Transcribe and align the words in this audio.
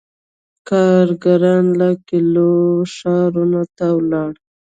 •کارګران 0.69 1.65
له 1.79 1.89
کلیو 2.07 2.53
ښارونو 2.95 3.61
ته 3.77 3.85
ولاړل. 3.97 4.37